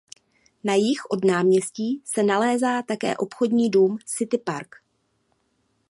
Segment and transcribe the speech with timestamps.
[0.63, 4.75] Na jih od náměstí se nalézá také obchodní dům City Park.